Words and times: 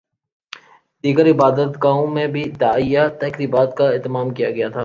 دیگر 1.03 1.25
عبادت 1.31 1.83
گاہوں 1.83 2.07
میں 2.07 2.27
بھی 2.27 2.43
دعائیہ 2.59 2.99
تقریبات 3.21 3.77
کا 3.77 3.89
اہتمام 3.89 4.29
کیا 4.29 4.49
گیا 4.51 4.69
تھا 4.69 4.79